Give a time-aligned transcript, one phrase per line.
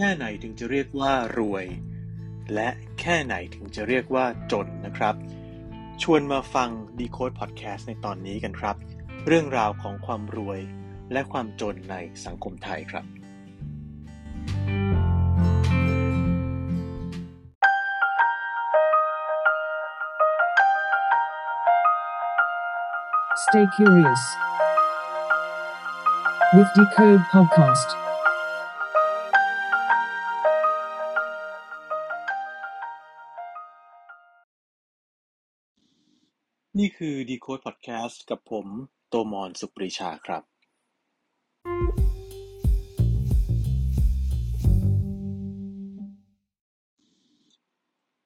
[0.00, 1.66] แค่ไหนถึงจะเรียกว่ารวย
[2.54, 2.68] และ
[3.00, 5.14] แค่ไหนถึงจะเรียกว่าจนนะครับ
[6.02, 8.76] ชวนมาฟัง Decode Podcast ในตอนนี้กันครับ
[9.26, 10.60] เรื่องราวของความรวย
[11.12, 13.04] และความจนในสังคมไทยครับ
[23.44, 24.22] Stay curious
[26.54, 28.07] with Decode Podcast.
[36.82, 38.66] นี่คือ Decode Podcast กับผม
[39.08, 40.42] โตมอนสุปรีชาครับ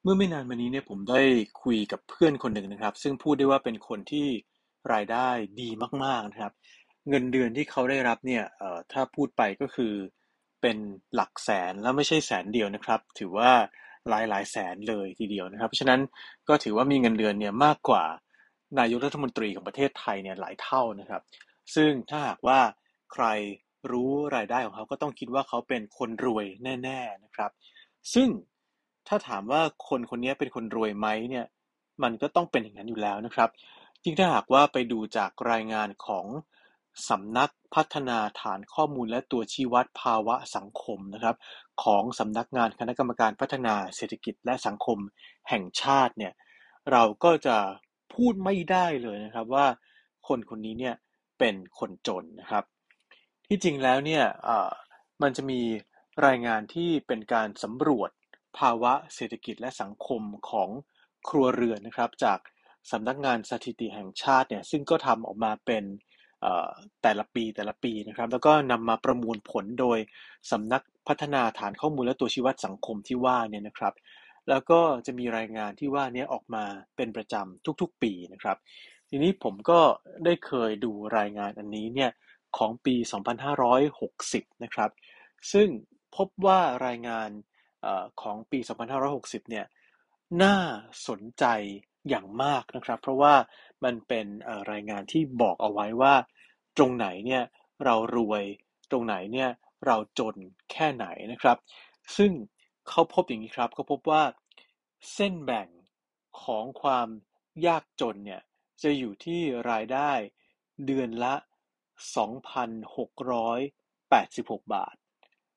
[0.03, 1.23] เมื่อไม่นานมานี้เนี่ยผมได้
[1.63, 4.29] คุยกับเพื่อนคนหนึ่งนะครับ ซึ่งพูดได้ว่าเป็นคนที่
[4.93, 5.29] รายได้
[5.61, 5.69] ดี
[6.05, 6.53] มาก ๆ นะครับ
[7.09, 8.45] เงินเดือนที่เขาได้รับเนี่ย
[8.93, 9.93] ถ้าพูดไปก็คือ
[10.63, 10.77] เป็น
[11.15, 13.51] หลักแสนแล้วไม่ใช่แสนเดียวนะครับ ถือว่า
[14.09, 16.01] หลายหลายแสนเลยทีเดียวนะครับ เพราะฉะนั้น
[16.49, 18.05] ก็ถือว่ามีเงินเดือนเนี่ยมากกว่า
[18.79, 21.23] นายกรัฐมนตรีของประเทศไทยเนี่ยหลายเท่านะครับ
[21.75, 22.61] ซึ่งถ้าหากว่า
[23.13, 23.25] ใคร
[23.91, 26.47] รู้รายได้ของเขาก็ต้องคิดว่าเขาเป็นคนรวย
[26.85, 27.51] แน่ ๆนะครับ
[28.15, 28.29] ซึ่ง
[29.09, 31.47] ถ้าถามว่าคนคนนี้เป็นคนรวยไหมเนี่ย
[32.03, 33.51] มันก็ต้องเป็นอย่างนั้นอยู่แล้วนะครับ
[34.05, 36.27] ยิ่งถ้าหากว่าไปดูจากรายงานของ
[37.09, 41.37] สำนักพัฒนาฐานข้อมูลและตัวชี้วัดภาวะสังคมนะครับ
[41.83, 44.99] ของสำนักงานคณะกรรมการพัฒนาเศรษฐกิจและสังคม
[45.49, 46.33] แห่งชาติเนี่ย
[46.91, 47.57] เราก็จะ
[48.15, 49.67] พูดไม่ได้เลยนะครับว่า
[50.29, 50.95] คนคนนี้เนี่ย
[51.39, 52.65] เป็นคนจนนะครับ
[53.49, 54.25] ที่จริงแล้วเนี่ย
[55.23, 55.61] มันจะมี
[56.27, 58.11] รายงานที่เป็นการสำรวจ
[58.59, 60.69] ภาวะเศรษฐกิจและสังคมของ
[61.29, 62.39] ครัวเรือนนะครับ จาก
[62.91, 65.85] สำนักงานสถิติแห่งชาติเนี่ยซึ่งก็ทำออกมาเป็น
[67.03, 69.99] แต่ละปีแต่ละปีนะครับ แล้วก็นำมาประมวลผลโดย
[70.51, 73.95] สำนักพัฒนาฐานข้อมูลและตัวชี้วัดสังคมที่ว่าเนี่ยนะครับ
[74.49, 76.65] แล้วก็จะมีรายงานที่ว่านี้ออกมา
[76.97, 78.57] เป็นประจำทุกๆปีนะครับ
[79.09, 79.81] ทีนี้ผมก็
[80.25, 82.11] ได้เคยดูรายงานอันนี้เนี่ย
[82.59, 82.95] ของปี
[83.81, 84.91] 2560 นะครับ
[85.53, 85.69] ซึ่ง
[86.17, 87.29] พบว่ารายงาน
[87.85, 87.87] อ
[88.23, 88.59] ของปี
[89.05, 89.67] 2560 เนี่ย
[90.43, 90.57] น่า
[91.09, 91.45] สนใจ
[92.09, 93.35] อย่างมากนะครับ เพราะว่า
[93.85, 94.27] มันเป็น
[94.73, 96.15] รายงานที่บอกเอาไว้ว่า
[96.77, 97.43] ตรงไหนเนี่ย
[97.85, 98.45] เรารวย
[98.91, 99.51] ตรงไหนเนี่ย
[99.87, 100.35] เราจน
[100.73, 101.59] แค่ไหนนะครับ
[102.17, 102.31] ซึ่ง
[102.89, 104.23] เขาพบอย่างนี้ครับเขาพบว่า
[105.15, 105.69] เส้นแบ่ง
[106.43, 107.09] ของความ
[107.67, 108.43] ยากจนเนี่ย
[108.83, 110.11] จะอยู่ที่รายได้
[110.87, 111.35] เดือนละ
[112.15, 114.95] 2,686 บาท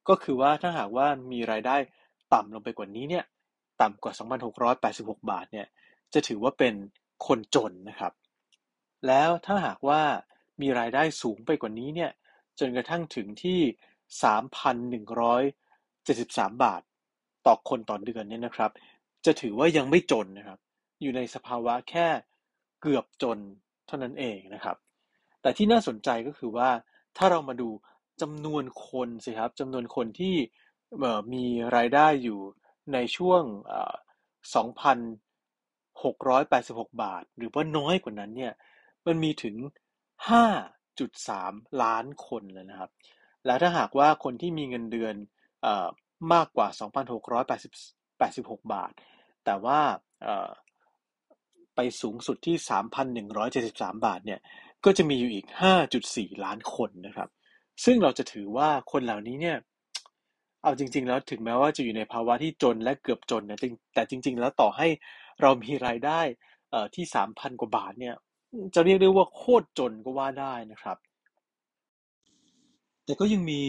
[0.08, 1.76] ก็คือว่าถ้าหากว่ามีรายได้
[2.34, 3.26] ต่ำลงไปกว่านี้เนี่ย
[3.82, 4.14] ต่ำกว่า
[4.72, 5.68] 2,686 บาทเนี่ย
[6.14, 6.74] จะถือว่าเป็น
[7.28, 8.14] คนจนนะครับ
[9.08, 10.02] แล้วถ้าหากว่า
[10.62, 12.12] มีรายได้สูงไปกว่านี้เนี่ย
[12.60, 13.60] จนกระทั่งถึงที่
[15.02, 16.82] 3,173 บาท
[17.48, 18.72] ต่อคนต่อเดือนเนี่ยนะครับ
[19.26, 20.60] จะถือว่ายังไม่จนนะครับ
[21.02, 22.08] อยู่ในสภาวะแค่
[22.82, 23.38] เกือบจน
[23.88, 24.78] เท่านั้นเองนะครับ
[25.42, 26.70] แต่ที่น่าสนใจก็คือว่า
[27.18, 27.70] ถ้าเรามาดู
[28.22, 30.36] จำนวนคนสิครับจำนวนคนที่
[31.34, 31.46] มี
[31.76, 32.40] รายได้อยู่
[32.94, 33.44] ในช่วง
[34.64, 38.54] 2,686 บาท หรือว่าน้อยกว่านั้นเนี่ย
[39.06, 39.56] มันมีถึง
[40.70, 42.90] 5.3 ล้านคนเลยนะครับ
[43.46, 45.16] แล้วถ้าหากว่าคนที่มีเงินเดือน
[46.34, 46.68] มากกว่า
[47.46, 48.92] 2,686 บาท
[49.46, 49.80] แต่ว่า
[51.76, 52.56] ไปสูงสุดที่
[53.32, 54.40] 3,173 บาทเนี่ย
[54.86, 55.48] ก็จะมีอยู่อีก
[55.96, 57.30] 5.4 ล้านคนนะครับ
[57.84, 59.58] ซึ่งเราจะถือว่าคนเหล่านี้เนี่ย
[60.64, 63.60] เอาจริง ๆ แล้วถึงแม้ว่าจะอยู่ในภาวะที่จนและเกือบจนนะ
[63.94, 64.88] แต่จริง ๆ แล้วต่อให้
[65.42, 66.22] เรามีรายได้
[66.96, 68.16] ที่สามพันกว่าบาทเนี่ย
[68.76, 70.98] จะเรียกได้ว่าโคตรจนก็ว่าได้นะครับ
[73.06, 73.62] แต่ก็ยังมี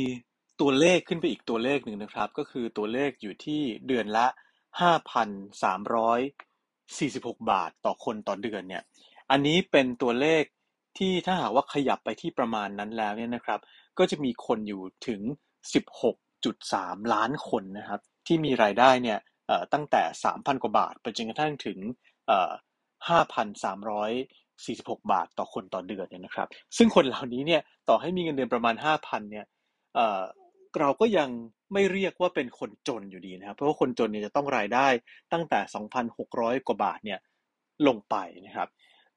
[0.60, 4.26] ตัวเลขขึ้นไปอีกตัวเลขหนึ่งนะครับ ก็คือตัวเลขอยู่ที่เดือนละ
[4.86, 8.82] 5,346 บาทต่อคนต่อเดือนเนี่ย
[9.30, 10.42] อันนี้เป็นตัวเลข
[10.98, 13.60] ที่ถ้าหากว่าขยับไปที่ประมาณนั้นแล้วเนี่ยนะครับ
[13.98, 15.20] ก็จะมีคนอยู่ถึง
[16.16, 19.18] 16.3 ล้านคนนะครับ ที่มีรายได้เนี่ย
[19.72, 20.02] ตั้งแต่
[20.32, 21.78] 3,000 กว่าบาท ไปจนกระทั่งถึง
[23.08, 29.46] 5,346 บาทต่อคนต่อเดือนเนี่ยนะครับ ซึ่งคนเหล่านี้เนี่ยต่อให้มีเงินเดือนประมาณ 5,000 เนี่ย
[30.78, 31.30] เราก็ยัง
[31.72, 34.86] ไม่เรียกว่าเป็นคนจนอยู่ดีนะครับ เพราะว่าคนจนเนี่ยจะต้องรายได้
[35.32, 35.60] ตั้งแต่
[36.14, 37.20] 2,600 กว่าบาทเนี่ย
[37.86, 38.68] ลงไปนะครับ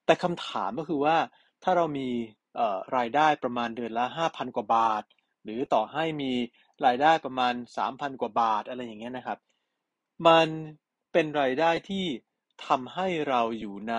[0.06, 1.18] แต่คำถามก็คือว่า
[1.64, 2.10] ถ้าเรามี
[2.98, 5.04] รายได้ประมาณเดือนละ 5,000 กว่าบาท
[5.44, 6.32] หรือต่อให้มี
[6.86, 7.54] รายได้ประมาณ
[7.88, 9.40] 3,000 กว่าบาทอะไรอย่างเงี้ยนะครับ
[10.28, 10.48] มัน
[11.14, 12.06] เป็นรายได้ที่
[12.68, 13.96] ทำให้เราอยู่ใน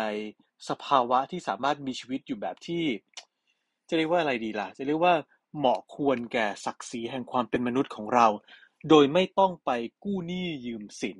[0.69, 2.85] สภาวะที่สามารถมีชีวิตอยู่แบบที่
[3.89, 5.15] จะเรียกว่าอะไรดีล่ะ จะเรียกว่า
[5.56, 8.26] เหมาะควรแก่ศักดิ์ศรีแห่งความเป็นมนุษย์ของเรา
[8.88, 9.70] โดยไม่ต้องไป
[10.05, 11.19] กู้หนี้ยืมสิน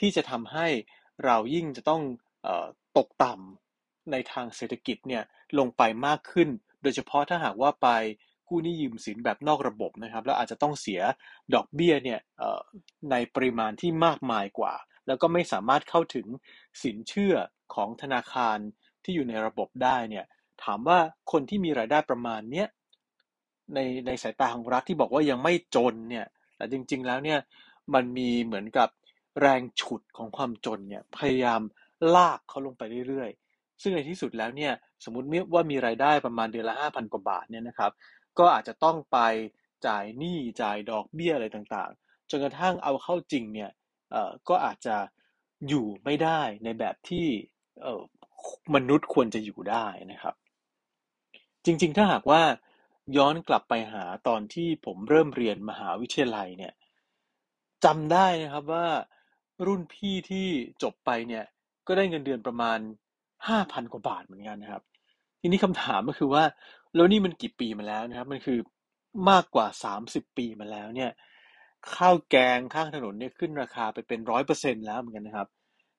[0.00, 0.66] ที่จะทำให้
[1.24, 2.02] เรายิ่งจะต้อง
[2.46, 2.66] ออ
[2.98, 5.22] ตกต่ำในทางเศรษฐกิจเนี่ย
[5.58, 6.48] ลงไปมากขึ้น
[6.82, 7.88] โดยเฉพาะถ้าหากว่าไป
[8.48, 11.00] กู้หนี้ยืมสินแบบนอกระบบนะครับ แล้วอาจจะต้องเสีย
[11.54, 12.20] ดอกเบี้ยเนี่ย
[13.10, 14.74] ในปริมาณที่มากมายกว่า
[15.06, 16.26] แล้วก็ไม่สามารถเข้าถึง
[16.82, 17.34] สินเชื่อ
[17.74, 18.58] ของธนาคาร
[19.04, 20.24] ที่อยู่ในระบบได้เนี่ย
[20.64, 20.98] ถามว่า
[21.32, 22.66] คนที่มีรายได้ประมาณเนี้ย
[23.74, 26.26] ในในสายตาของรัฐที่บอกว่ายังไม่จนเนี่ย
[26.56, 27.38] แต่จริง ๆ แล้วเนี่ย
[27.94, 28.88] มันมีเหมือนกับ
[29.40, 31.60] แรงฉุดของความจนเนี่ยพยายาม
[32.16, 34.72] ลากเขาลงไปเรื่อยๆ ซึ่งในที่สุดแล้วเนี่ย
[35.04, 37.92] สมมติว่ามีรายได้ประมาณเดือนละห้าพันกว่าบาทเนี่ยนะครับ
[38.38, 39.18] ก็อาจจะต้องไป
[39.86, 43.70] จ่ายหนี้จ่ายดอกเบี้ยอะไรต่างๆ จนกระทั่งเอาเข้าจริงเนี่ย
[44.10, 44.96] เอ่อก็อาจจะ
[45.68, 47.26] อยู่ไม่ได้ในแบบที่
[47.82, 48.02] เอ่อ
[48.74, 50.34] มนุษย์ควรจะอยู่ได้นะครับ
[51.64, 52.42] จริงๆ ถ้าหากว่า
[53.16, 56.72] ย้อนกลับไปหาตอนที่ผมเริ่มเรียนมหาวิทยาลัยเนี่ย
[57.84, 58.86] จำได้นะครับว่า
[59.66, 60.46] รุ่นพี่ที่
[60.82, 61.44] จบไปเนี่ย
[61.86, 62.78] ก็ได้เงินเดือนประมาณ
[63.48, 64.82] ห้าพันกว่าบาทเหมือนกันนะครับ
[65.40, 66.44] ทีนี้คำถามก็คือว่า
[66.94, 68.58] แล้วนี่มันกี่ปีมาแล้วนะครับ มันคือ
[69.30, 71.10] มากกว่าสามสิบปีมาแล้วเนี่ย
[71.94, 75.48] ข้าวแกงข้างถนนเนี่ยขึ้นราคาไปเป็นร้อยเปอร์เซ็นแล้วเหมือนกันนะครับ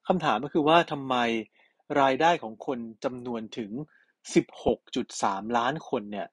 [0.07, 1.15] คำถามก็คือว่าทำไม
[2.01, 3.71] รายได้ของคนจำนวนถึง
[4.79, 6.27] 16.3 ล้านคนเนี่ย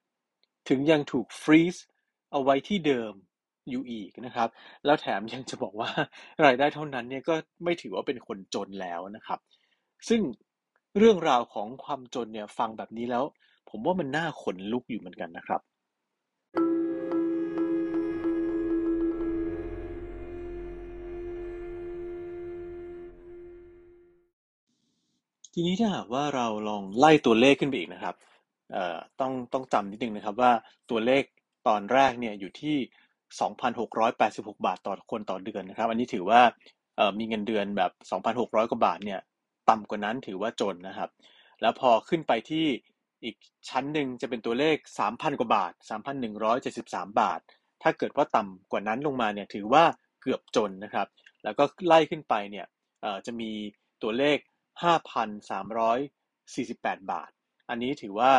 [0.69, 1.77] ถึงยังถูกฟรีซ
[2.33, 3.13] เอาไว้ที่เดิม
[3.71, 4.49] อยู่อีกนะครับ
[4.85, 5.91] แล้วแถมยังจะบอกว่า
[6.45, 9.39] รายได้เท่านั้นเนี่ยก็ไม่ถือว่าเป็นคนจนแล้วนะครับ
[10.09, 10.21] ซึ่ง
[10.99, 13.25] เรื่องราวของความจนเนี่ยฟังแบบนี้แล้ว
[13.71, 15.61] ผมว่ามันน่าขนลุกอยู่เหมือนกันนะครับ
[25.55, 28.15] ทีนี้ถ้าหากว่าเราลองไล่ตัวเลขขึ้นไปอีกนะครับ
[29.21, 30.53] ต้องต้องจำนิดนึงนะครับว่า
[30.91, 31.23] ตัวเลข
[31.69, 32.77] ตอนแรกเนี่ยอยู่ที่
[33.71, 36.41] 2,686 บาทต่อคนต่อเดือนนะครับ อันนี้ถือว่า
[37.19, 37.93] มีเงินเดือนแบบ
[38.31, 39.21] 2,600 กว่าบาทเนี่ย
[39.71, 41.11] ต่ำกว่านั้นถือว่าจนนะครับ
[41.61, 42.67] แล้วพอขึ้นไปที่
[43.25, 43.37] อีก
[43.69, 44.77] ชั้นหนึ่งจะเป็นตัวเลข
[45.09, 45.73] 3,000 กว่าบาท
[46.47, 47.41] 3,173 บาท
[47.83, 49.85] ถ้าเกิดว่าต่ำกว่านั้นลงมาเนี่ยถือว่า
[50.23, 51.09] เกือบจนนะครับ
[51.45, 52.67] แล้วก็ไล่ขึ้นไปเนี่ย
[53.27, 53.51] จะมี
[54.03, 54.39] ตัวเลข
[55.39, 57.31] 5,348 บาท
[57.71, 58.33] อันนี้ถือว่า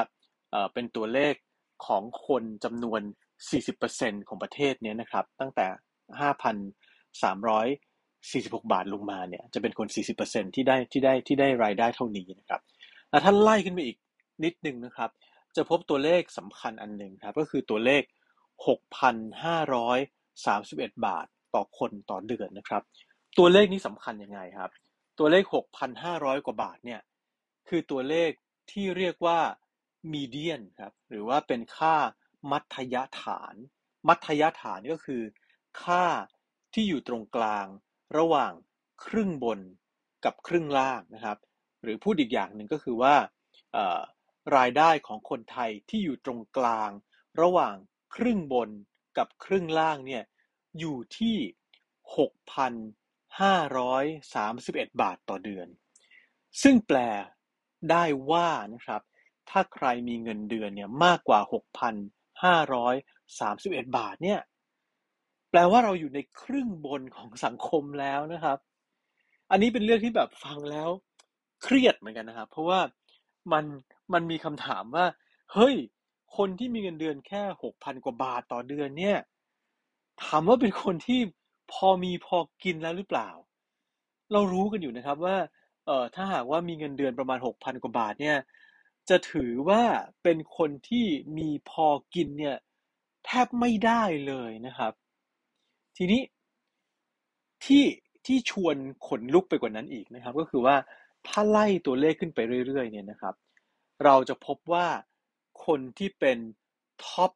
[0.53, 1.33] เอ่อเป็นตัวเลข
[1.87, 3.01] ของคนจำนวน
[3.65, 5.67] 40%ของประเทศเนี้ยนะครับ ตั้งแต่
[7.71, 9.87] 5,346 บาทลงมาเนี่ย จะเป็นคน
[10.21, 12.61] 40%ที่ได้ที่ได้ที่ได้รายได้เท่านี้นะครับ
[13.09, 13.97] แล้วถ้าไล่ขึ้นไปอีก
[14.43, 15.09] นิดนึงนะครับ
[15.55, 18.03] จะพบตัวเลขสำคัญอันหนึ่งครับ ก็คือตัวเลข
[18.67, 22.83] 6,531 บาทต่อคนต่อเดือนนะครับ
[23.37, 24.71] ตัวเลขนี้สำคัญยังไงครับ
[25.19, 25.43] ตัวเลข
[25.95, 27.01] 6,500 กว่าบาทเนี่ย
[27.69, 28.29] คือตัวเลข
[28.71, 29.39] ที่เรียกว่า
[30.11, 31.95] median ครับ หรือว่าเป็นค่า
[32.51, 33.55] มัธยฐาน
[34.07, 35.21] มัธยฐานก็คือ
[35.83, 36.05] ค่า
[36.73, 37.65] ที่อยู่ตรงกลาง
[38.17, 38.51] ระหว่าง
[39.05, 39.59] ครึ่งบน
[40.25, 41.37] กับครึ่งล่างนะครับ
[41.83, 43.15] หรือพูดอีกอย่างหนึ่งก็คือว่า
[44.57, 46.91] รายได้ของคนไทยที่อยู่ตรงกลาง
[47.41, 47.75] ระหว่าง
[48.15, 48.69] ครึ่งบน
[49.17, 50.23] กับครึ่งล่างเนี่ย
[50.79, 51.37] อยู่ที่
[54.83, 55.67] 6,531 บาทต่อเดือน
[56.61, 56.97] ซึ่งแปล
[57.91, 59.01] ได้ว่านะครับ
[59.49, 61.39] ถ้าใครมีเงินเดือนเนี่ยมากกว่า
[62.63, 64.39] 6,531 บาทเนี่ย
[65.49, 68.57] แปลว่าเราอยู่ในครึ่งบนของสังคมแล้วนะครับ
[69.51, 70.89] อันนี้เป็นเรื่องที่แบบฟังแล้ว
[71.63, 72.79] เครียดเหมือนกันนะครับ เพราะว่า
[73.51, 73.65] มัน
[74.13, 75.05] มันมีคำถามว่า
[75.53, 75.75] เฮ้ย
[76.37, 79.17] คนที่มีเงินเดือนแค่หกพันกว่าบาทต่อเดือนเนี่ย
[80.23, 81.19] ถามว่าเป็นคนที่
[81.73, 83.29] พอมีพอกินแล้วหรือเปล่า
[84.33, 85.37] เรารู้กันอยู่นะครับว่า
[85.85, 88.37] เอ่อถ้าหากว่ามีเงินเดือนประมาณหกพันกว่าบาทเนี่ย
[89.09, 89.83] จะถือว่า
[90.23, 91.05] เป็นคนที่
[91.37, 92.57] มีพอกินเนี่ย
[93.25, 94.93] แทบไม่ได้เลยนะครับ
[95.97, 96.21] ทีนี้
[97.65, 97.85] ที่
[98.25, 98.75] ที่ชวน
[99.07, 100.75] ขนลุกไปกว่านั้นอีกนะครับ ก็คือว่า
[101.27, 103.35] ถ้าไล่ตัวเลขขึ้นไปเรื่อยๆเนี่ยนะครับ
[104.03, 104.87] เราจะพบว่า
[105.65, 106.37] คนที่เป็น
[107.05, 107.31] ท็อป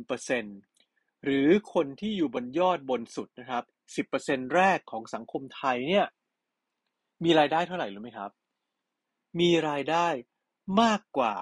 [0.00, 3.64] 10%หรือคนที่อยู่บนยอดบนสุดนะครับ
[4.08, 6.06] 10%แรกของสังคมไทยเนี่ย
[7.24, 8.30] มีรายได้เท่าไหร่รู้ไหมครับ
[9.40, 10.06] มีรายได้
[10.82, 11.34] มากกว่า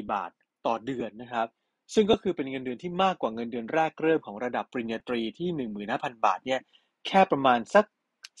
[0.00, 0.30] 18,724บาท
[0.66, 1.48] ต่อเดือนนะครับ
[1.94, 5.48] ซึ่งก็คือเป็นเงินเดือนที่มากกว่าเงินเดือนแรกเริ่มของระดับปริญญาตรีที่
[5.88, 6.60] 15,000บาทเนี่ย
[7.06, 7.84] แค่ประมาณสัก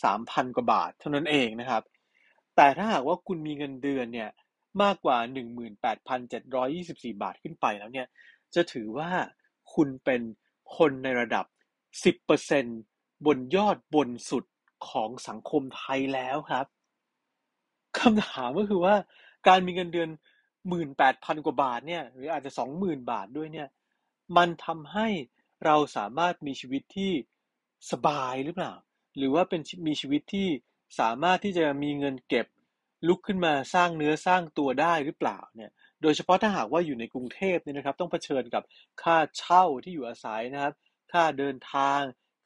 [0.00, 1.82] 3,000กว่าบาทเท่านั้นเองนะครับ
[2.56, 4.30] แต่ถ้าหากว่าคุณมีเงินเดือนเนี่ย
[4.82, 5.18] มากกว่า
[6.00, 8.06] 18,724 บาทขึ้นไปแล้วเนี่ย
[8.54, 9.10] จะถือว่า
[9.74, 10.22] คุณเป็น
[10.76, 11.44] คนในระดับ
[12.56, 14.44] 10%บนยอดบนสุด
[14.88, 16.66] ของสังคมไทยแล้วครับ
[17.98, 18.94] คำถามก็คือว่า
[19.48, 20.10] การมีเงินเดือน
[20.78, 23.68] 18,000กว่าบาทเนี่ยหรืออาจจะ20,000บาทด้วยเนี่ย
[24.36, 25.08] มันทำให้
[25.64, 27.12] เราสามารถมีชีวิตที่
[27.90, 28.72] สบายหรือเปล่า
[29.16, 30.48] หรือว่าเป็นมีชีวิตที่
[31.00, 32.46] สามารถที่จะมีเงินเก็บ
[33.08, 35.70] ลุกขึ้นมาสร้างเนื้อสร้างตัวได้หรือเปล่าเนี่ย
[36.02, 38.62] โดยเฉพาะถ้าหากว่าอยู่ในกรุงเทพเนี่ยนะครับ ต้องเผชิญกับ
[39.02, 40.74] ค่าเช่าที่อยู่อาศัยนะครับ
[41.12, 42.00] ค่าเดินทาง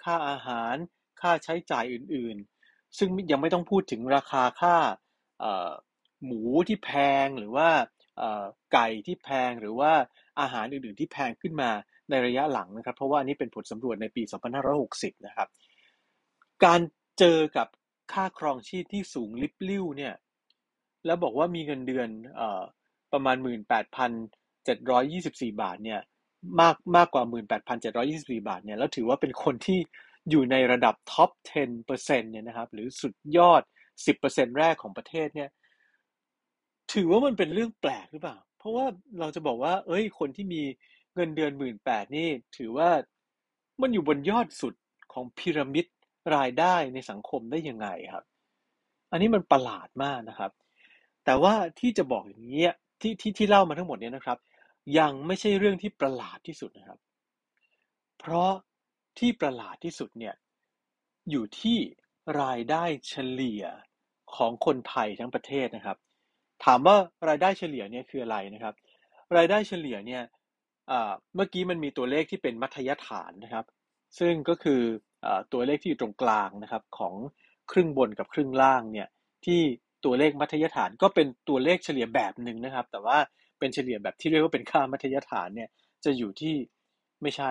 [0.04, 0.76] ค่าอาหาร
[1.24, 4.76] ค่าใช้จ่ายอื่นๆ ซึ่งยังไม่ต้องพูดถึงราคาค่า
[6.24, 6.90] หมูที่แพ
[7.24, 7.68] งหรือว่า
[8.72, 9.92] ไก่ที่แพงหรือว่า
[10.40, 11.70] อาหารอื่นๆ ที่แพงขึ้นมา
[12.10, 14.22] ในระยะหลังนะครับ เพราะว่าอันนี้เป็นผลสำรวจในปี
[14.74, 15.48] 2560 นะครับ
[16.64, 16.80] การ
[17.18, 17.68] เจอกับ
[18.12, 20.14] ค่าครองชีพที่สูงลิบลิ่วเนี่ย
[21.06, 22.08] แล้วบอกว่ามีเงินเดือน
[22.40, 22.42] อ
[23.12, 23.36] ประมาณ
[24.24, 26.00] 18,724 บาทเนี่ย
[26.60, 27.22] มากมากกว่า
[27.86, 29.80] 18,724 บาทเนี่ยแล้วถือว่าเป็นคนที่
[30.30, 31.30] อยู่ในระดับท็อป
[31.80, 33.62] 10%เนี่ยนะครับ หรือสุดยอด
[34.10, 35.50] 10%แรกของประเทศเนี่ย
[36.92, 38.86] ถือว่ามันเป็นเรื่องแปลกหรือเปล่า เพราะว่า
[39.20, 40.62] เราจะบอกว่า เอ้ย คนที่มี
[41.14, 42.88] เงินเดือนหมื่นแปดนี่ ถือว่า
[43.82, 44.74] มันอยู่บนยอดสุด
[45.12, 45.86] ของพีระมิด
[46.36, 48.24] รายได้ในสังคมได้ยังไงครับ
[49.10, 50.50] อันนี้มันประหลาดมากนะครับ
[51.24, 52.68] แต่ว่าที่จะบอกอย่างนี้
[53.00, 54.38] ที่ที่ที่เล่ามาทั้งหมดเนี่ยนะครับ
[54.98, 56.98] ยังไม่ใช่เรื่องที่ประหลาดที่สุดนะครับ
[58.18, 58.50] เพราะ
[59.18, 60.34] ที่ประหลาดที่สุดเนี่ย
[61.30, 61.78] อยู่ที่
[62.42, 63.64] รายได้เฉลี่ย
[64.36, 65.98] ของคนไทยทั้งประเทศนะครับ
[66.64, 66.96] ถามว่า
[67.28, 68.74] รายได้เฉลี่ยเนี่ยคืออะไรนะครับ
[69.36, 70.22] รายได้เฉลี่ยเนี่ย
[71.34, 73.64] เมื่อกี้มันมีตัวเลขที่เป็นมัธยฐานนะครับ
[74.18, 74.80] ซึ่งก็คือ
[75.52, 77.14] ตัวเลขที่อยู่ตรงกลางนะครับของ
[77.72, 79.08] ครึ่งบนกับครึ่งล่างเนี่ย
[79.44, 79.60] ที่
[80.04, 83.18] ตัวเลขมัธยฐานก็เป็นตัวเลขเฉลี่ยแบบหนึ่งนะครับ แต่ว่า
[83.58, 85.68] เป็นเฉลี่ยแบบที่เรียกว่าเป็นค่ามัธยฐานเนี่ย
[86.04, 86.54] จะอยู่ที่
[87.22, 87.50] ไม่ใช่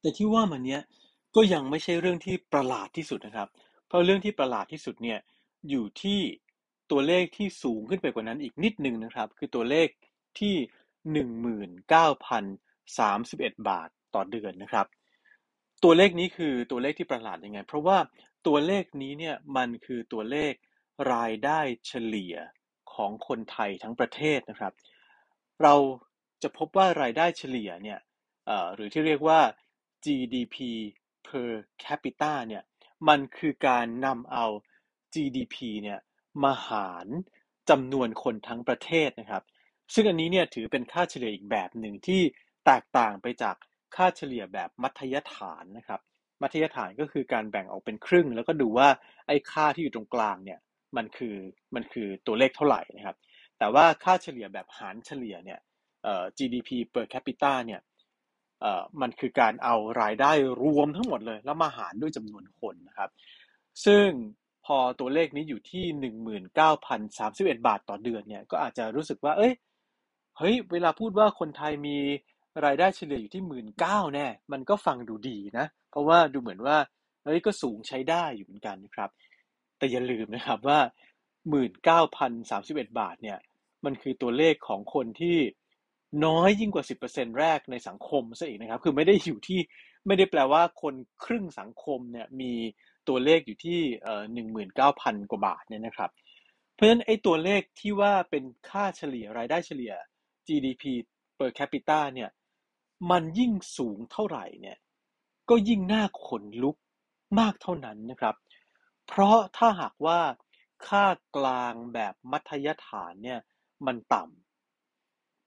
[0.00, 0.80] แต่ที่ว่ามันเนี้ย
[1.36, 3.48] ก็ยังไม่ใช่เรื่องที่ประหลาดที่สุดนะครับ
[3.86, 5.18] เพราะเรื่องที่ประหลาดที่สุดเนี่ย
[5.70, 6.20] อยู่ที่
[6.90, 9.88] ตัวเลขที่สูงขึ้นไปกว่านั้นอีกนิดนึงนะครับ คือตัวเลข
[10.38, 10.54] ที่
[11.12, 12.44] หนึ่งหมื่นเก้าพัน
[12.98, 14.86] สามสิบเอ็ดบาทต่อเดือนนะครับ
[15.84, 17.98] ตัวเลขนี้คือตัวเลขที่ประหลาดยังไง เพราะว่า
[18.46, 20.52] ตัวเลขนี้เนี่ยมันคือตัวเลข
[21.12, 22.34] รายได้เฉลี่ย
[22.94, 24.72] ของคนไทยทั้งประเทศนะครับ
[25.62, 25.74] เรา
[26.42, 27.98] จะพบว่ารายได้เฉลี่ยเนี่ย
[28.74, 29.40] หรือที่เรียกว่า
[30.04, 30.56] GDP
[31.26, 31.50] per
[31.84, 32.62] capita เนี่ย
[33.08, 34.46] มันคือการนำเอา
[35.14, 35.98] GDP เนี่ย
[36.44, 37.06] มาหาร
[37.70, 39.42] จำนวนคนทั้งประเทศนะครับ
[39.94, 42.22] ซึ่งอันนี้เนี่ยถือเป็นค่าเฉลี่ยอีกแบบหนึ่งที่
[42.66, 43.56] แตกต่างไปจาก
[43.96, 46.00] ค่าเฉลี่ยแบบมัธยฐานนะครับ
[46.42, 48.88] มัธยฐานก็คือการแบ่งออกเป็นครึ่ง แล้วก็ดูว่า
[49.26, 50.60] ไอ้ค่าที่อยู่ตรงกลางเนี่ย
[50.96, 51.36] มันคือ
[51.74, 53.16] มันคือตัวเลขเท่าไหร่นะครับ
[53.58, 55.58] แต่ว่าค่าเฉลี่ยแบบหารเฉลี่ยเนี่ย
[56.38, 57.80] GDP per capita เนี่ย
[59.00, 63.10] มันคือการเอารายได้รวมทั้งหมดเลย แล้วมาหารด้วยจำนวนคนนะครับ
[63.86, 64.06] ซึ่ง
[64.66, 65.84] พอตัวเลขนี้อยู่ที่
[66.56, 69.52] 19,031 บาทต่อเดือนเนี่ย ก็อาจจะรู้สึกว่า เอ้ย
[70.38, 71.96] เฮ้ย เวลาพูดว่าคนไทยมี
[72.64, 76.76] รายได้เฉลี่ยอยู่ที่หมื่นเก้าแน่ มันก็ฟังดูดีนะ เพราะว่าดูเหมือนว่า
[77.24, 79.10] เฮ้ย ก็สูงใช้ได้อยู่เหมือนกันนะครับ
[79.78, 80.80] แต่อย่าลืมนะครับว่า
[81.48, 83.38] หมื่นเก้าพันสามสิบเอ็ดบาทเนี่ย
[83.84, 85.38] มันคือตัวเลขของคนที่
[86.24, 89.60] น้อยยิ่งกว่าสิบเปอร์เซ็นแรกในสังคมซะอีกนะครับ คือไม่ได้อยู่ที่
[90.06, 92.52] ไม่ได้แปลว่าคนครึ่งสังคมเนี่ยมี
[93.08, 96.10] ตัวเลขอยู่ที่เอ่อหนึ่งหมื่นเก้าพันกว่าบาทเนี่ยนะครับ
[96.74, 99.92] เพราะฉะนั้นไอ้ตัวเลขที่ว่าเป็นค่าเฉลี่ยรายได้เฉลี่ย
[100.46, 100.82] GDP
[101.38, 102.30] per capita เนี่ย
[103.10, 104.78] มันยิ่งสูงเท่าไหร่เนี่ย
[105.50, 106.76] ก็ยิ่งน่าขนลุก
[107.38, 108.34] มากเท่านั้นนะครับ
[109.06, 110.20] เพราะถ้าหากว่า
[110.88, 113.40] ค่ากลางแบบมัธยฐานเนี่ย
[113.86, 114.49] มันต่ำ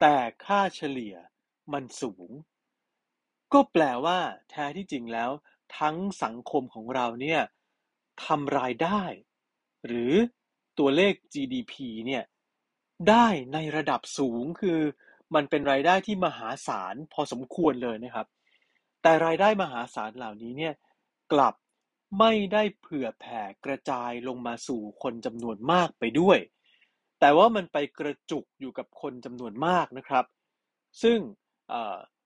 [0.06, 1.16] แต่ค่าเฉลี่ย
[1.74, 2.30] มันสูง
[3.54, 4.20] ก็แปลว่า
[4.50, 5.32] แท้ที่จริงแล้ว
[5.80, 7.42] ทั้งสังคมของเราเนี่ย
[8.26, 9.02] ทำรายได้
[9.88, 10.14] หรือ
[10.80, 11.74] ตัวเลข GDP
[12.08, 12.24] เนี่ย
[13.10, 14.80] ได้ในระดับสูงคือ
[15.36, 18.28] มันเป็นรายได้ที่มหาศาลพอสมควรเลยนะครับ
[19.02, 20.74] แต่รายได้มหาศาลเหล่านี้เนี่ย
[21.34, 21.56] กลับ
[22.20, 26.40] ไม่ได้เผื่อแผ่กระจายลงมาสู่คนจำนวนมากไปด้วย
[27.26, 30.26] แต่ว่ามันไปกระจุกอยู่กับคนจำนวนมากนะครับ
[31.04, 31.20] ซึ่ง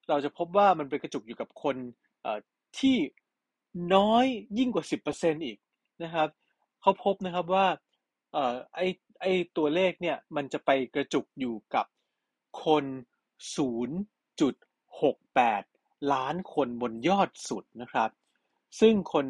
[0.10, 1.75] เราจะพบว่ามันไปกระจุกอยู่กับคน
[2.80, 2.98] ที่
[3.96, 4.25] น้อย
[4.58, 5.58] ยิ่งกว่า 10%อีก
[6.04, 6.30] นะครับ
[6.82, 7.68] เขาพบนะครับว่า
[8.75, 8.88] ไอ้
[9.22, 11.86] ไอ้ตัวเลขเนี่ยมันจะไปกระจุกอยู่กับ
[12.66, 12.86] คน
[15.08, 18.10] 0.68 ล้านคนบนยอดสุดนะครับ
[18.80, 19.25] ซึ่งคน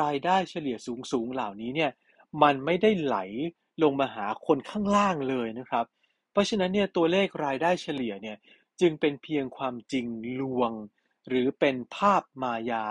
[0.00, 1.90] รายได้เฉลี่ยสูงสูงเหล่านี้เนี่ย
[2.42, 3.16] มันไม่ได้ไหล
[3.82, 5.84] ลงมาหาคนข้างล่างเลยนะครับ
[6.32, 8.36] เพราะฉะนั้นเนี่ยตัวเลขรายได้เฉลี่ยเนี่ย
[8.80, 10.06] จึงเป็นเพียงความจริง
[10.40, 10.72] ลวง
[11.28, 12.84] หรือเป็นภาพมายา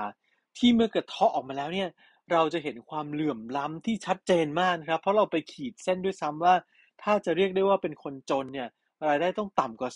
[0.58, 1.90] ที่เมื่อกระเทาะออกมาแล้วเนี่ย
[2.32, 6.56] เราจะเห็นความเหลื่อมล้ำที่ชัดเจนมากครับ เพราะเราไปขีดเส้นด้วยซ้ำว่า
[7.04, 8.70] ถ้าจะเรียกได้ว่าเป็นคนจนเนี่ย
[9.08, 9.92] รายได้ต้องต่ำกว่า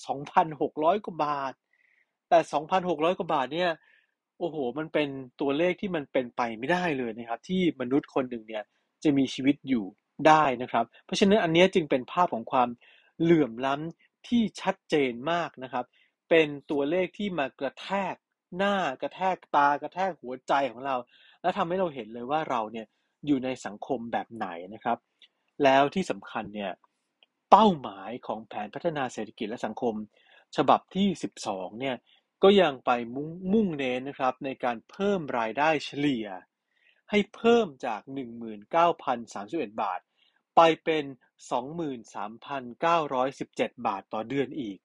[0.49, 1.53] 2,600 กว่าบาท
[2.29, 2.39] แต่
[2.79, 3.71] 2,600 กว่าบาทเนี่ย
[4.39, 5.09] โอ้โหมันเป็น
[5.41, 8.63] ตัวเลขที่มันเป็นไปไม่ได้เลยนะครับ ที่มนุษย์คนหนึ่งเนี่ย
[9.03, 9.85] จะมีชีวิตอยู่
[10.27, 12.69] ได้นะครับ เพราะฉะนั้นอันนี้จึงเป็นภาพของความ
[13.21, 15.85] เหลื่อมล้ำที่ชัดเจนมากนะครับ
[16.29, 18.15] เป็นตัวเลขที่มากระแทก
[18.57, 20.95] หน้ากระแทกตากระแทกหัวใจของเรา
[21.41, 22.87] และทำให้เราเห็นเลยว่าเราเนี่ย
[23.25, 24.97] อยู่ในสังคมแบบไหนนะครับ
[25.63, 26.71] แล้วที่สำคัญเนี่ย
[27.51, 29.93] เป้าหมายของแผนพัฒนาเศรษฐกิจและสังคม
[30.57, 31.07] ฉบับที่
[31.43, 31.95] 12 เนี่ย
[32.43, 32.91] ก็ยังไป
[33.51, 36.27] มุ่งเน้นนะครับในการเพิ่มรายได้เฉลี่ย
[37.09, 38.01] ให้เพิ่มจาก
[39.11, 39.99] 19,031 บาท
[40.55, 41.03] ไปเป็น
[42.65, 44.79] 23,917 บาทต่อเดือนอีก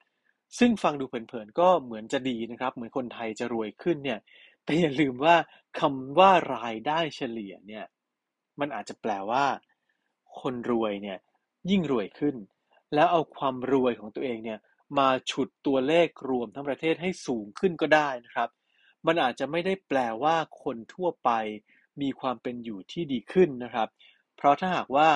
[0.58, 4.20] ซึ่งฟังดูเผินๆก็เหมือนจะดีนะครับ เหมือนคนไทยจะรวยขึ้นเนี่ย
[4.64, 5.37] แต่อย่าลืมว่า
[5.80, 7.84] คำว่ารายได้เฉลี่ยเนี่ย
[8.61, 9.44] มันอาจจะแปลว่า
[10.40, 11.18] คนรวยเนี่ย
[11.70, 12.37] ยิ่งรวยขึ้น
[12.94, 14.59] แล้วเอาความรวยของตัวเองเนี่ย
[14.99, 18.49] มาฉุดตัวเลขรวมทั้งประเทศให้สูงขึ้นก็ได้นะครับ
[19.07, 21.31] มันอาจจะไม่ได้แปลว่าคนทั่วไป
[22.03, 23.88] มีความเป็นอยู่ที่ดีขึ้นนะครับ
[24.37, 25.11] เพราะถ้าหากว่า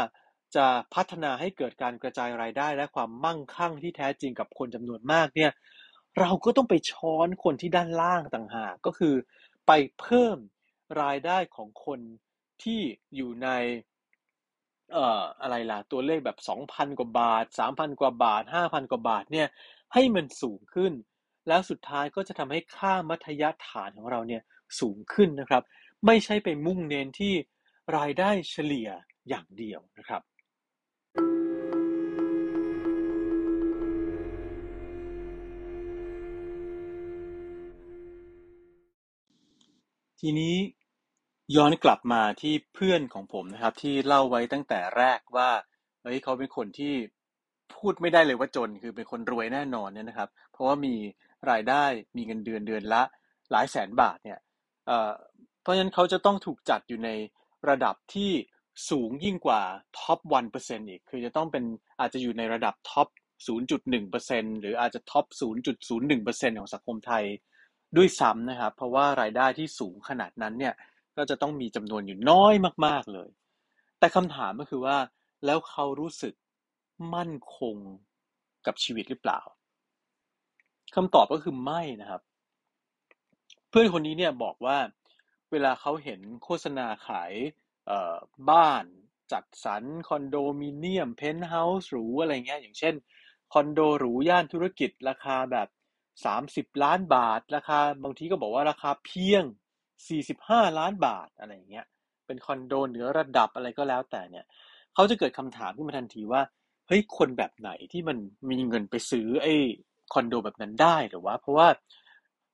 [0.56, 5.52] จะพัฒนาให้เกิดการกระจายรายได้และความมั่งคั่งที่แท้จริงกับคนจำนวนมากเนี่ย
[6.18, 9.14] เราก็ต้องไปช้อนคนที่ด้านล่างต่างหาก ก็คือ
[9.66, 10.36] ไปเพิ่ม
[11.02, 12.00] รายได้ของคน
[12.62, 12.80] ที่
[13.14, 13.48] อยู่ใน
[14.92, 19.48] เอ่ออะไรล่ะ ตัวเลขแบบ2,000กว่าบาท3,000กว่าบาท5,000กว่าบาทเนี่ย
[19.94, 20.92] ให้มันสูงขึ้น
[21.48, 24.42] แล้วสุดท้ายก็จะทำให้ค่ามัธยฐานของเราเนี่ย
[24.80, 25.62] สูงขึ้นนะครับ
[26.06, 27.34] ไม่ใช่ไปมุ่งเน้นที่
[27.96, 28.88] รายได้เฉลี่ย
[29.28, 30.22] อย่างเดียวนะครับ
[40.20, 40.54] ทีนี้
[41.56, 45.50] ย้อนกลับมาที่เพื่อนของผมนะครับ ที่เล่าไว้ตั้งแต่แรกว่า
[46.02, 46.94] เฮ้ย เขาเป็นคนที่
[47.74, 50.94] พูดไม่ได้เลยว่าจน คือเป็นคนรวยแน่นอนเนี่ยนะครับ เพราะว่ามี
[51.50, 51.84] รายได้
[52.16, 53.02] มีเงินเดือนเดือนละ
[53.50, 54.38] หลายแสนบาทเนี่ย
[54.86, 55.12] เอ่อ
[55.62, 57.10] เพราะฉะนั้นเขาจะต้องถูกจัดอยู่ใน
[57.68, 58.30] ระดับที่
[58.90, 59.62] สูงยิ่งกว่า
[59.98, 60.18] ท็อป
[60.56, 61.64] 1%อีก คือจะต้องเป็น
[62.00, 63.08] อาจจะอยู่ในระดับท็อป
[63.84, 65.26] 0.1%หรืออาจจะท็อป
[65.92, 67.24] 0.01%ของสังคมไทย
[67.96, 70.74] ด้วยซ้ำนะครับ เพราะว่ารายได้ที่สูงขนาดนั้นเนี่ย
[71.18, 72.54] ก็จะต้องมีจำนวนอยู่น้อย
[72.86, 73.28] มาก ๆเลย
[73.98, 74.96] แต่คำถามก็คือว่า
[75.44, 76.34] แล้วเขารู้สึก
[77.14, 77.76] มั่นคง
[78.66, 79.40] กับชีวิตหรือเปล่า
[80.94, 82.22] คำตอบก็คือไม่นะครับ
[83.68, 84.78] เพื่อนคนนี้เนี่ยบอกว่า
[85.50, 87.32] เวลาเขาเห็นโฆษณาขาย
[88.50, 88.84] บ้าน
[89.32, 92.94] จัดสรรคอนโดมิเนียมเพนท์เฮาส์หรูอะไรเงี้ยอย่างเช่น
[93.52, 95.68] คอนโดหรูย่านธุรกิจราคาแบบ
[96.74, 99.44] 30 ล้านบาทราคาบางทีก็บอกว่าราคาเพียง
[100.06, 101.86] 45 ล้านบาทอะไรเงี้ย
[102.26, 104.44] เป็นคอนโดเหนือระดับอะไรก็แล้วแต่เนี่ย
[104.94, 106.42] เขาจะเกิดคำถามขึ้นมาทันทีว่า
[106.88, 108.16] เฮ้ยคนแบบไหนที่มัน
[108.50, 109.54] มีเงินไปซื้อไอ้
[110.12, 111.68] คอนโดแบบนั้นได้หรือว่า เพราะว่า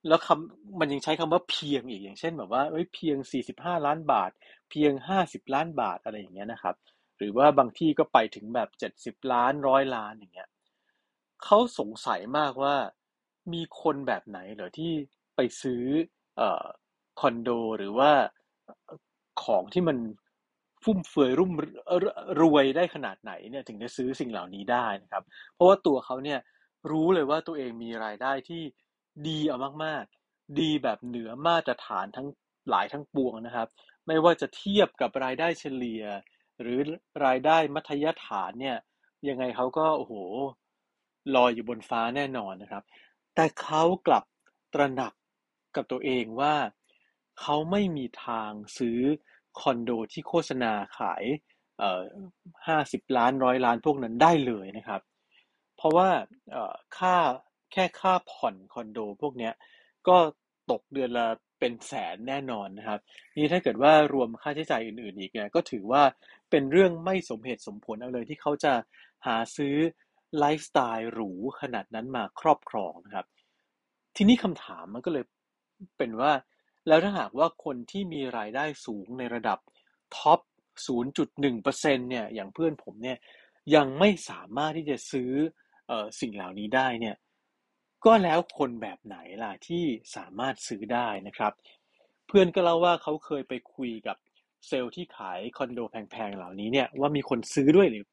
[0.08, 4.30] แล้วคำมันยังใช้คำว่าเพียงอีกอย่างเช่นแบบว่าเอ้ยเพียง 45 ล้านบาท
[4.70, 6.76] เพียง 50 ล้านบาทอะไรอย่างเงี้ยนะครับ
[7.18, 10.48] หรือว่าบางที่ก็ไปถึงแบบ 70 ล้านร้อยล้านอย่างเงี้ย
[11.44, 12.74] เขาสงสัยมากว่า
[13.52, 14.92] มีคนแบบไหนเหรอที่
[15.36, 15.82] ไปซื้อ
[16.40, 16.42] อ
[17.20, 18.10] คอนโด หรือว่า
[19.42, 19.98] ของที่มัน
[20.84, 21.52] ฟุ่มเฟือยรุ่ม
[22.40, 25.22] รวยได้ขนาดไหนเนี่ยถึงจะซื้อสิ่งเหล่านี้ได้นะครับ
[25.54, 26.38] เพราะว่าตัวเขาเนี่ย
[26.90, 28.62] รู้เลยว่าตัวเองมีรายได้ที่
[29.28, 32.28] ดีเอามากๆ ดีแบบเหนือมาตรฐานทั้ง
[32.70, 33.68] หลายทั้งปวงนะครับ
[34.06, 36.04] ไม่ว่าจะเทียบกับรายได้เฉลี่ย
[36.60, 36.78] หรือ
[37.26, 38.76] รายได้มัธยฐานเนี่ย
[39.28, 40.14] ยังไงเขาก็โอ้โห
[41.34, 42.84] ลอยอยู่บนฟ้าแน่นอนนะครับ
[43.34, 44.24] แต่เขากลับ
[44.74, 45.12] ตระหนัก
[45.76, 46.54] กับตัวเองว่า
[47.40, 49.00] เขาไม่มีทางซื้อ
[49.60, 51.24] คอนโดที่โฆษณาขาย
[52.66, 55.00] ห้าสิบล้านร้อยล้านพวกนั้นได้เลยนะครับ
[55.76, 56.08] เพราะว่า
[56.98, 57.16] ค่า
[57.72, 59.52] แค่ค่าผ่อนคอนโดพวกเนี้ย
[60.08, 60.16] ก็
[60.70, 61.26] ตกเดือนละ
[61.60, 63.00] เป็นแสนแน่นอนนะครับ
[63.36, 66.02] นี่ถ้าเกิดว่ารวมค่าใช้จ่ายอื่นๆอีกเนี่ยก็ถือว่า
[66.50, 68.72] เป็นเรื่องไม่สมเหตุสมผลเอาเลยที่เขาจะ
[69.26, 69.74] หาซื้อ
[70.38, 73.26] ไลฟ์สไตล์หรูขนาดนั้นมาครอบครองนะครับ
[74.16, 75.24] ทีนี้คำถามมันก็เลย
[75.98, 76.32] เป็นว่า
[76.88, 79.58] แล้วถ้าหากว่าคนที่มีรายได้สูงในระดับ
[80.16, 80.40] top
[80.86, 83.18] 0.1%เนี่ย อย่างเพื่อนผมเนี่ย
[83.74, 85.30] ยังไม่สามารถที่จะซื้อ
[85.90, 87.16] อสิ่งเหล่านี้ได้เนี่ย
[88.04, 89.84] ก็แล้วคนแบบไหนล่ะที่
[90.16, 91.52] สามารถซื้อได้นะครับ
[92.26, 94.16] เพื่อนก็เล่าว่าเขาเคยไปคุยกับ
[94.66, 98.04] เซลล์ที่ขายคอนโดแพงๆเหล่านี้เนี่ยว่ามีคนซื้อด้วยหรือ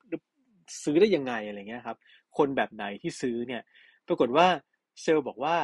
[0.83, 1.97] ซื้อได้ยังไงอะไรเงี้ยครับ
[2.37, 3.61] คนแบบไหนที่ซื้อเนี่ย
[4.07, 4.47] ปรากฏว่า
[5.01, 5.57] เซลล์บอกว่า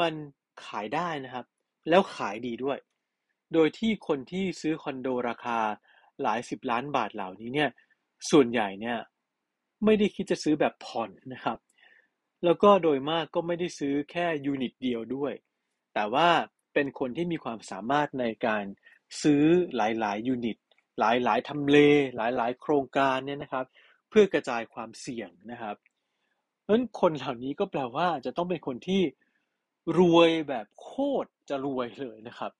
[0.00, 0.12] มัน
[0.66, 1.44] ขายได้นะครับ
[1.88, 2.78] แล้วขายดีด้วย
[3.52, 5.58] โดยที่คนที่ซื้อคอนโดราคา
[6.22, 7.70] หลายสิบล้านบาทเหล่านี้เนี่ย
[8.30, 8.98] ส่วนใหญ่เนี่ย
[9.84, 11.58] ไม่ได้คิดจะซื้อแบบผ่อนนะครับ
[12.44, 15.32] แล้วก็โดยมากก็ไม่ได้ซื้อแค่ยูนิตเดียวด้วย
[15.94, 16.28] แต่ว่า
[16.74, 18.64] เป็นคนที่มีความสามารถในการ
[19.22, 19.44] ซื้อ
[19.76, 20.56] หลายๆยูนิต
[20.98, 21.76] หลายๆทำเล
[22.16, 23.66] หลายๆ โครงการเนี่ยนะครับ
[24.08, 25.76] เพื่อกระจายความเสี่ยงนะครับ
[26.62, 29.02] เพราะฉะนั้นคนเหล่านี้ก็แปลว่าจะต้องเป็นคนที่
[29.98, 30.92] รวยแบบโค
[31.24, 32.52] ตรจะรวยเลยนะครับ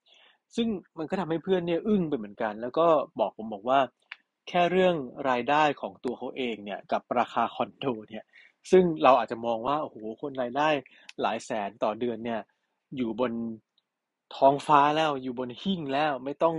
[0.57, 2.87] ซึ่งมันก็ทำให้เพื่อนเนี่ยอึ้งไปเหมือนกัน แล้วก็
[3.21, 3.81] บอกผมบอกว่า
[4.49, 4.95] แค่เรื่อง
[5.31, 8.25] รายได้ของตัวเขาเองเนี่ยกับราคาคอนโดเนี่ย
[8.71, 10.69] ซึ่งเราอาจจะมองว่าโอ้โหคนรายได้
[11.21, 12.41] หลายแสนต่อเดือนเนี่ย
[12.97, 13.33] อยู่บน
[14.37, 16.57] ท้องฟ้าแล้วอยู่บนหิ้งแล้วไม่ต้อง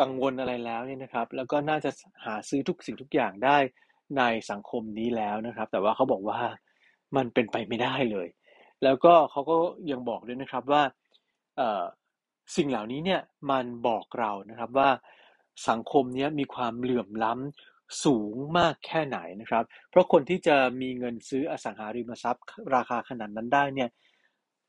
[0.00, 1.90] กังวลอะไรแล้วเนี่ยนะครับ แล้วก็น่าจะ
[2.24, 3.56] หาซื้อทุกสิ่งทุกอย่างได้
[4.18, 6.40] ในสังคมนี้แล้วนะครับ แต่ว่าเขาบอกว่า
[7.16, 8.28] มันเป็นไปไม่ได้เลย
[8.84, 9.56] แล้วก็เขาก็
[9.90, 10.82] ยังบอกด้วยนะครับว่า
[12.56, 14.90] สิ่งเหล่านี้เนี่ยมันบอกเรานะครับว่า
[15.68, 23.88] สังคมนี้มีความเหลื่อมล้ำสูงมากแค่ไหนนะครับ เพราะคนที่จะมีเงินซื้ออสังหาริมทรัพย์ ราคาขนาดนั้นได้เนี่ย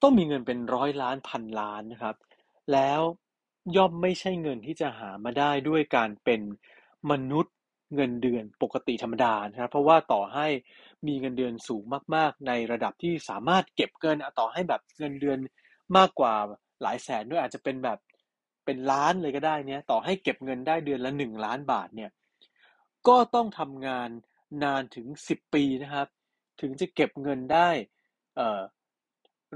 [0.02, 2.16] ต้องมีเงินเป็นร้อยล้านพันล้านนะครับ
[2.74, 3.02] แล้ว
[3.78, 6.42] ย่อมไม่ใช่เงินที่จะหามาได้ด้วยการเป็น
[7.12, 7.54] มนุษย์
[7.96, 10.48] เงินเดือนปกติธรรมดานะครับ เพราะว่าต่อให้
[11.08, 11.84] มีเงินเดือนสูง
[12.16, 15.40] มาก ๆ ในระดับที่สามารถเก็บเงินต่อให้แบบเงินเดือน
[15.98, 16.34] มากกว่า
[16.82, 18.00] หลายแสนด้วยอาจจะเป็นแบบ
[18.66, 22.12] เป็นล้านเลยก็ได้เนี่ยต่อให้เก็บเงินได้เดือนละหนึ่งล้านบาทเนี่ย
[23.08, 24.10] ก็ต้องทำงาน
[24.64, 26.08] นานถึงสิบปีนะครับ
[26.62, 27.70] ถึงจะเก็บเงินได้
[28.36, 28.62] เอ่อ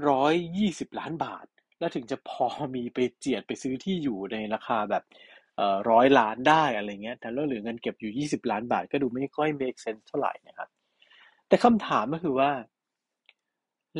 [0.08, 1.46] ร้อยยี่สิบล้านบาท
[1.78, 5.04] แล้วถึงจะพอมีไปเจียดไปซื้อที่อยู่ในราคาแบบ
[5.90, 10.68] ร้อยล้านได้อะไรเงี้ยแต่เราเหลือเงินเก็บอยู่ 20 ล้านบาท ก็ดูไม่ค่อย make sense เท่าไหร่นะครับ
[11.48, 12.52] แต่คำถามก็คือว่า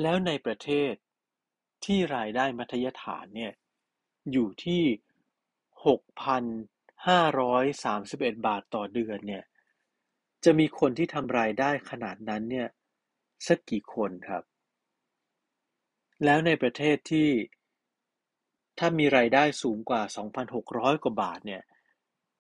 [0.03, 0.93] แล้วในประเทศ
[1.85, 3.53] ที่รายได้มัธยฐานเนี่ย
[4.33, 4.83] อยู่ที่
[5.85, 9.45] 6,531 บาทต่อเดือนเนี่ย
[10.45, 12.69] จะมีคนที่ทำรายได้ขนาดนั้นเนี่ย
[13.47, 14.43] สักกี่คนครับ
[16.25, 17.29] แล้วในประเทศที่
[18.79, 20.03] ถ้ามีรายได้สูงกว่า
[20.53, 21.63] 2,600 กว่าบาทเนี่ย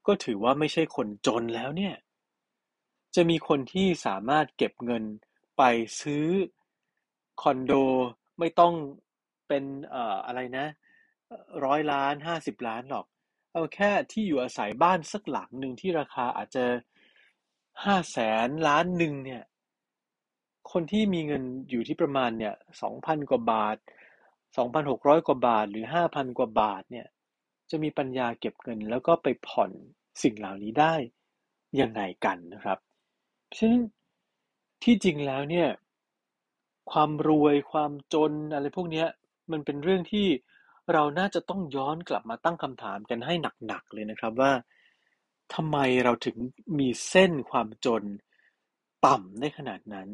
[0.06, 1.94] ก็ถือว่าไม่ใช่คนจนแล้วเนี่ย
[3.16, 5.04] จะมีคนที่สามารถเก็บเงิน
[5.56, 5.62] ไป
[6.00, 6.26] ซื้อ
[7.42, 7.72] คอนโด
[8.38, 8.74] ไม่ต้อง
[9.48, 10.66] เป็นเอ่ออะไรนะ
[11.64, 13.06] ร้อยล้านห้าสิบล้านหรอก
[13.52, 16.64] เอาแค่ที่อยู่อาศัยบ้านสักหลังหนึ่งที่ราคาอาจจะ
[17.84, 19.42] ห้าแสนล้านหนึ่งเนี่ย
[20.72, 23.76] คนที่มีเงินอยู่ที่ประมาณเนี่ยสองพันกว่าบาท
[24.56, 27.06] 2,600กร้อยกว่าบาทหรือ5,000กว่าบาทเนี่ย
[27.70, 29.70] จะมีปัญญาเก็บเงินแล้วก็ไปผ่อน
[30.22, 30.94] สิ่งเหล่านี้ได้
[31.80, 32.78] ยังไงกันนะครับ
[33.54, 33.82] ฉะนั้น
[34.82, 35.68] ที่จริงแล้วเนี่ย
[36.92, 39.04] ความรวยความจนอะไรพวกนี้
[39.52, 40.26] มันเป็นเรื่องที่
[40.92, 43.34] เราน่าจะต้องย้อนกลับมาตั้งคำถามกันให้
[43.66, 44.52] หนักๆเลยนะครับว่า
[45.54, 46.36] ทำไมเราถึง
[46.78, 48.02] มีเส้นความจน
[49.06, 50.08] ต่ำได้ขนาดนั้น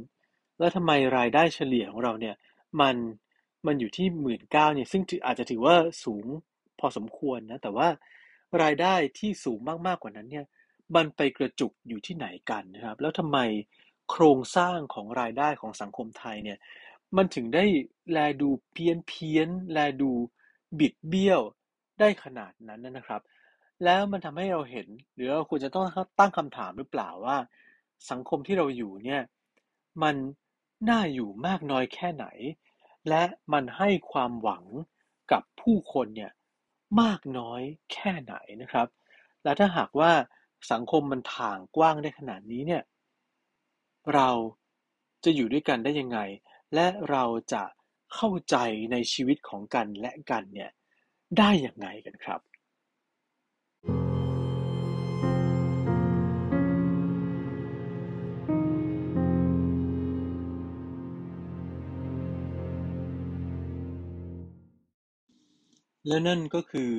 [0.59, 2.35] แล้วทำไมรายได้เฉลี่ยของเราเนี่ย
[2.81, 2.97] มัน
[3.66, 6.27] มันอยู่ที่หมื่นเก้าเนี่ยซึ่งอาจจะถือว่าสูง
[6.81, 7.88] พอสมควรนะ แต่ว่า
[8.62, 10.47] รายได้ที่สูงมากๆกว่านั้นเนี่ย
[10.96, 13.38] มันไปกระจุกอยู่ที่ไหนกันนะครับ แล้วทำไม
[14.11, 16.59] โครงสร้างของรายได้ของสังคมไทยเนี่ย
[17.16, 17.64] มันถึงได้
[18.12, 20.11] แลดูเพี้ยนเพี้ยนแลดู
[20.78, 21.40] บิดเบี้ยว
[22.00, 23.22] ได้ขนาดนั้นนะครับ
[23.85, 25.85] แล้วมันทำให้เราเห็น หรือเราควรจะต้อง
[26.18, 27.37] ตั้งคำถามหรือเปล่าว่า
[28.11, 29.22] สังคมที่เราอยู่เนี่ย
[30.02, 30.16] มัน
[30.88, 32.26] น่าอยู่มากน้อยแค่ไหน
[33.09, 34.64] และมันให้ความหวัง
[35.33, 36.33] กับผู้คนเนี่ย
[37.00, 37.61] มากน้อย
[37.92, 38.88] แค่ไหนนะครับ
[39.44, 40.12] และถ้าหากว่า
[40.70, 42.83] สังคมมันถ่างกว้างได้ขนาดนี้เนี่ย
[44.14, 44.29] เรา
[45.25, 46.18] จะอยู่ด้วยกันได้ยังไง
[46.75, 47.64] และเราจะ
[48.14, 48.57] เข้าใจ
[48.92, 50.70] ในชีวิตของกันและกันเนี่ย
[51.38, 52.40] ได้อย่างไงกันครับ
[66.07, 66.92] และนั่นก็คือ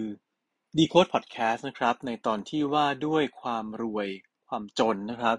[0.80, 4.08] Decode Podcast นะครับ ในตอนที่ว่าด้วยความรวย
[4.48, 5.38] ความจนนะครับ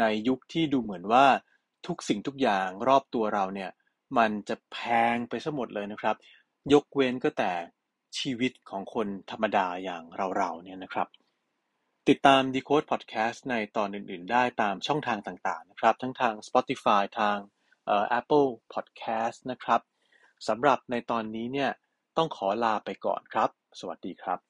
[0.00, 1.26] ในยุคที่ดูเหมือนว่า
[1.86, 3.70] ทุกสิ่งทุกอย่างรอบตัวเราเนี่ย
[4.18, 4.78] มันจะแพ
[5.14, 6.16] งไปซะหมดเลยนะครับ
[6.72, 7.52] ยกเว้นก็แต่
[8.18, 10.02] ชีวิตของคนธรรมดาอย่าง
[10.36, 11.08] เราๆเนี่ยนะครับ
[12.08, 17.38] ติดตาม Decode Podcast ในตอนอื่นๆ ได้ตามช่องทางต่างๆนะครับ ทั้งทาง Spotify ทาง
[17.86, 19.80] เอ่อ Apple Podcast นะครับ
[20.48, 21.70] สำหรับในตอนนี้เนี่ย
[22.16, 24.47] ต้องขอลาไปก่อนครับ สวัสดีครับ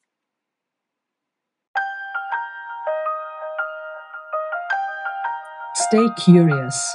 [5.91, 6.95] Stay curious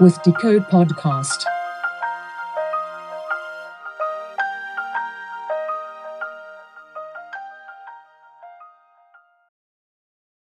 [0.00, 1.44] with Decode Podcast.